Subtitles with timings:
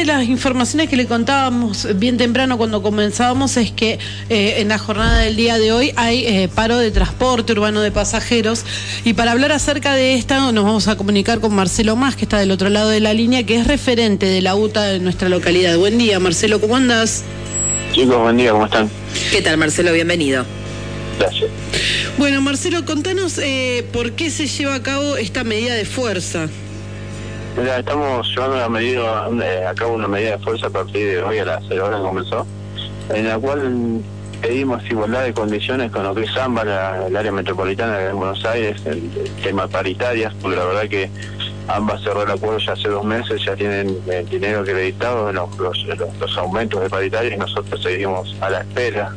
[0.00, 3.98] de las informaciones que le contábamos bien temprano cuando comenzábamos es que
[4.30, 7.90] eh, en la jornada del día de hoy hay eh, paro de transporte urbano de
[7.90, 8.64] pasajeros
[9.04, 12.38] y para hablar acerca de esta nos vamos a comunicar con Marcelo Más, que está
[12.38, 15.76] del otro lado de la línea, que es referente de la UTA de nuestra localidad.
[15.76, 17.22] Buen día, Marcelo, ¿cómo andas?
[17.92, 18.88] Chicos, buen día, ¿cómo están?
[19.30, 19.92] ¿Qué tal, Marcelo?
[19.92, 20.46] Bienvenido.
[21.18, 21.50] Gracias.
[22.16, 26.48] Bueno, Marcelo, contanos eh, por qué se lleva a cabo esta medida de fuerza.
[27.56, 31.38] Estamos llevando una medida, eh, a cabo una medida de fuerza a partir de hoy
[31.40, 32.46] a las 0 horas comenzó,
[33.12, 34.00] en la cual
[34.40, 38.42] pedimos igualdad de condiciones con lo que es AMBA, la- el área metropolitana de Buenos
[38.46, 41.10] Aires, el, el tema paritarias, porque la verdad que
[41.68, 45.58] ambas cerró el acuerdo ya hace dos meses, ya tienen el dinero acreditado en los,
[45.58, 49.12] los, los- los aumentos de paritarias y nosotros seguimos a la espera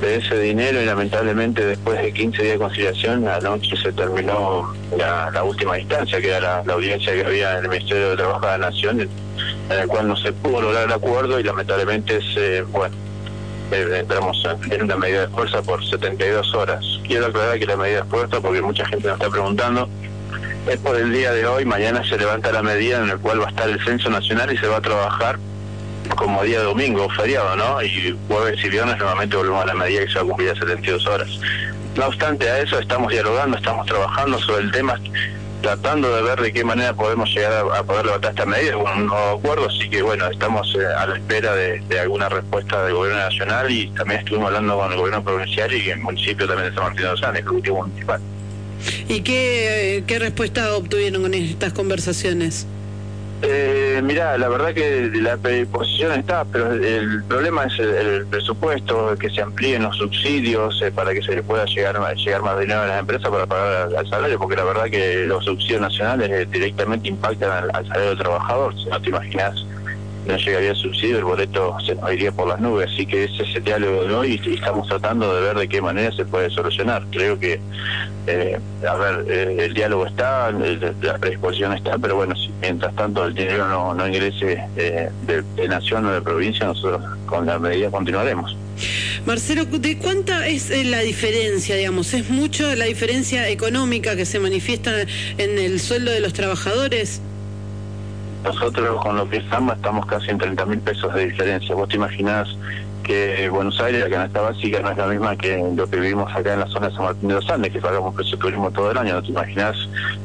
[0.00, 5.30] de ese dinero y lamentablemente después de 15 días de conciliación anoche se terminó la,
[5.32, 8.40] la última instancia que era la, la audiencia que había en el Ministerio de Trabajo
[8.46, 9.08] de la Nación en,
[9.70, 12.94] en el cual no se pudo lograr el acuerdo y lamentablemente se, bueno
[13.72, 16.82] eh, entramos en- una medida de fuerza por 72 horas.
[17.06, 19.88] Quiero aclarar que la medida de fuerza, porque mucha gente nos está preguntando,
[20.66, 23.46] es por el día de hoy, mañana se levanta la medida en el cual va
[23.46, 25.38] a estar el censo nacional y se va a trabajar
[26.16, 27.82] como día domingo, feriado, ¿no?
[27.82, 30.54] Y jueves y viernes nuevamente volvemos a la medida que se va a cumplir a
[30.54, 31.28] 72 horas.
[31.96, 35.00] No obstante a eso, estamos dialogando, estamos trabajando sobre el tema,
[35.62, 39.06] tratando de ver de qué manera podemos llegar a, poder levantar esta medida con un
[39.06, 42.94] nuevo acuerdo, así que bueno, estamos eh, a la espera de, de alguna respuesta del
[42.94, 46.74] gobierno nacional y también estuvimos hablando con el gobierno provincial y el municipio también de
[46.74, 48.20] San Martín de los Andes, el último municipal.
[49.08, 52.66] ¿Y qué, qué respuesta obtuvieron con estas conversaciones?
[53.40, 59.14] Eh, mira, la verdad que la predisposición está, pero el problema es el, el presupuesto,
[59.16, 62.80] que se amplíen los subsidios eh, para que se le pueda llegar llegar más dinero
[62.82, 66.46] a las empresas para pagar al salario, porque la verdad que los subsidios nacionales eh,
[66.50, 68.74] directamente impactan al, al salario del trabajador.
[68.74, 69.64] Si no te imaginas,
[70.28, 72.90] no llegaría el subsidio, el boleto se nos iría por las nubes.
[72.92, 75.80] Así que ese es el diálogo de hoy y estamos tratando de ver de qué
[75.80, 77.02] manera se puede solucionar.
[77.10, 77.58] Creo que
[78.26, 82.94] eh, a ver, eh, el diálogo está, el- la predisposición está, pero bueno, si mientras
[82.94, 87.46] tanto el dinero no, no ingrese eh, de, de nación o de provincia, nosotros con
[87.46, 88.54] la medida continuaremos.
[89.26, 92.12] Marcelo, ¿de cuánta es eh, la diferencia, digamos?
[92.14, 94.92] ¿Es mucho la diferencia económica que se manifiesta
[95.38, 97.20] en el sueldo de los trabajadores?
[98.44, 101.74] Nosotros con lo que es AMBA estamos casi en 30 mil pesos de diferencia.
[101.74, 102.48] Vos te imaginás
[103.02, 106.52] que Buenos Aires, la canasta básica, no es la misma que lo que vivimos acá
[106.52, 108.90] en la zona de San Martín de los Andes, que pagamos precio de turismo todo
[108.90, 109.14] el año.
[109.14, 109.76] No te imaginás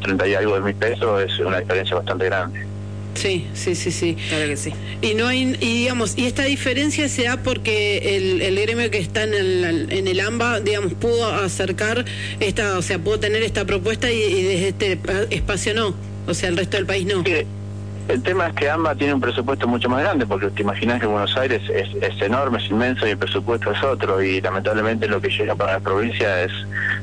[0.01, 2.73] 30 y algo de mil pesos, es una diferencia bastante grande.
[3.15, 4.17] Sí, sí, sí, sí.
[4.27, 4.73] Claro que sí.
[5.01, 8.97] Y no hay, y digamos, y esta diferencia se da porque el, el gremio que
[8.97, 12.05] está en el, en el AMBA, digamos, pudo acercar
[12.39, 14.99] esta, o sea, pudo tener esta propuesta y, y desde este
[15.29, 15.95] espacio no,
[16.27, 17.23] o sea, el resto del país no.
[18.07, 21.05] El tema es que AMBA tiene un presupuesto mucho más grande, porque te imaginas que
[21.05, 25.21] Buenos Aires es, es enorme, es inmenso y el presupuesto es otro, y lamentablemente lo
[25.21, 26.51] que llega para la provincia es,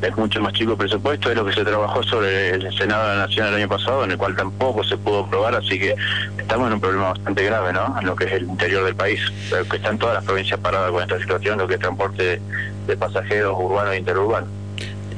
[0.03, 3.17] es mucho más chico el presupuesto, es lo que se trabajó sobre el Senado de
[3.17, 5.95] la Nación el año pasado, en el cual tampoco se pudo aprobar, así que
[6.37, 7.97] estamos en un problema bastante grave, ¿no?
[7.99, 10.91] En lo que es el interior del país, pero que están todas las provincias paradas
[10.91, 12.41] con esta situación, lo que es transporte
[12.87, 14.60] de pasajeros urbano e interurbano.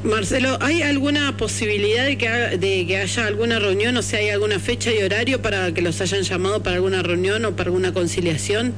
[0.04, 4.30] Marcelo, ¿hay alguna posibilidad de que, ha- de que haya alguna reunión, o sea, hay
[4.30, 7.92] alguna fecha y horario para que los hayan llamado para alguna reunión o para alguna
[7.94, 8.72] conciliación?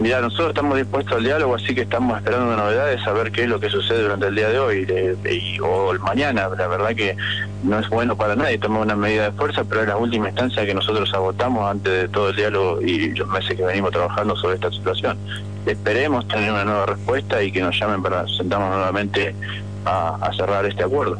[0.00, 3.48] Mira, nosotros estamos dispuestos al diálogo, así que estamos esperando novedades, a ver qué es
[3.48, 4.86] lo que sucede durante el día de hoy
[5.62, 6.48] o el mañana.
[6.56, 7.16] La verdad que
[7.64, 10.64] no es bueno para nadie tomar una medida de fuerza, pero es la última instancia
[10.66, 14.54] que nosotros agotamos antes de todo el diálogo y los meses que venimos trabajando sobre
[14.56, 15.18] esta situación.
[15.66, 19.34] Esperemos tener una nueva respuesta y que nos llamen para sentarnos nuevamente
[19.84, 21.18] a, a cerrar este acuerdo.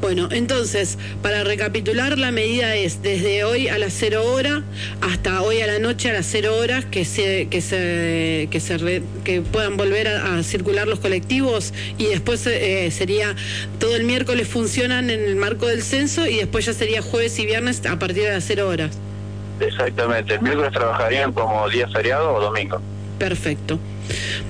[0.00, 4.62] Bueno, entonces, para recapitular, la medida es desde hoy a las 0 horas
[5.00, 8.78] hasta hoy a la noche a las 0 horas que se que se que se
[8.78, 13.36] re- que puedan volver a, a circular los colectivos y después eh, sería
[13.78, 17.46] todo el miércoles funcionan en el marco del censo y después ya sería jueves y
[17.46, 18.90] viernes a partir de las 0 horas.
[19.60, 22.80] Exactamente, el miércoles trabajarían como día feriado o domingo.
[23.22, 23.78] Perfecto.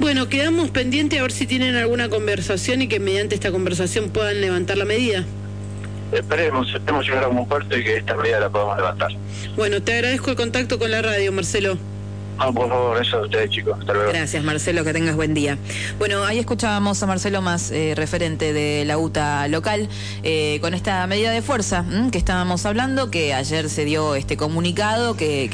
[0.01, 4.41] Bueno, quedamos pendientes a ver si tienen alguna conversación y que mediante esta conversación puedan
[4.41, 5.27] levantar la medida.
[6.11, 9.11] Esperemos, esperemos llegar a un puerto y que esta medida la podamos levantar.
[9.57, 11.77] Bueno, te agradezco el contacto con la radio, Marcelo.
[12.44, 13.79] No, por favor, eso a ustedes, chicos.
[13.79, 14.11] Hasta luego.
[14.11, 15.59] Gracias, Marcelo, que tengas buen día.
[15.99, 19.89] Bueno, ahí escuchábamos a Marcelo más eh, referente de la UTA local
[20.25, 25.17] eh, con esta medida de fuerza que estábamos hablando, que ayer se dio este comunicado
[25.17, 25.49] que,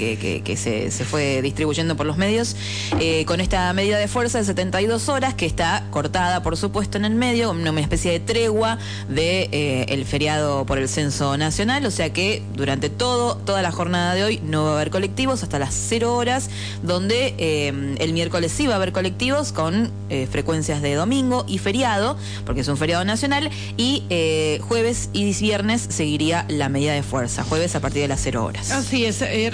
[0.44, 2.56] que, se, fue distribuyendo por los medios,
[3.00, 7.04] eh, con esta medida de fuerza de 72 horas que está cortada, por supuesto, en
[7.04, 11.90] el medio, una especie de tregua de eh, el feriado por el censo nacional, o
[11.90, 15.58] sea que durante todo, toda la jornada de hoy no va a haber colectivos hasta
[15.58, 16.48] las 0 horas
[16.82, 21.58] donde eh, el miércoles sí va a haber colectivos con eh, frecuencias de domingo y
[21.58, 27.02] feriado, porque es un feriado nacional, y eh, jueves y viernes seguiría la medida de
[27.02, 28.70] fuerza, jueves a partir de las 0 horas.
[28.70, 29.50] Así es, eh,